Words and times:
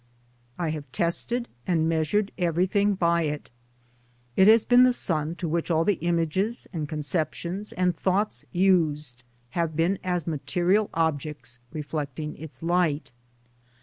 I 0.57 0.69
have 0.69 0.91
tested 0.91 1.47
and 1.67 1.87
measured 1.87 2.31
every 2.35 2.65
thing 2.65 2.95
by 2.95 3.21
it; 3.21 3.51
it 4.35 4.47
has 4.47 4.65
been 4.65 4.81
the 4.81 4.93
sun 4.93 5.35
to 5.35 5.47
which 5.47 5.69
all 5.69 5.85
the 5.85 5.99
images 6.01 6.67
and 6.73 6.89
conceptions 6.89 7.71
and 7.73 7.95
thoughts 7.95 8.43
used 8.51 9.23
have 9.51 9.75
been 9.75 9.99
as 10.03 10.25
material 10.25 10.89
objects 10.95 11.59
reflecting 11.71 12.35
its 12.37 12.63
light. 12.63 13.11